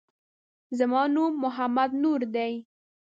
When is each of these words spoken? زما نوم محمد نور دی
زما 0.77 1.01
نوم 1.15 1.33
محمد 1.43 1.91
نور 2.01 2.21
دی 2.35 2.53